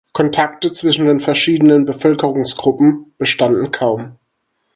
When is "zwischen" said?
0.73-1.05